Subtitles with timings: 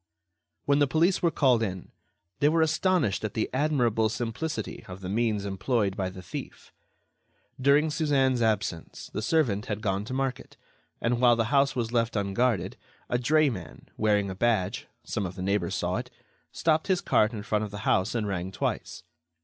[0.65, 1.91] When the police were called in,
[2.39, 6.73] they were astonished at the admirable simplicity of the means employed by the thief.
[7.61, 10.57] During Suzanne's absence, the servant had gone to market,
[10.99, 12.77] and while the house was thus left unguarded,
[13.09, 17.69] a drayman, wearing a badge—some of the neighbors saw it—stopped his cart in front of
[17.69, 19.03] the house and rang twice.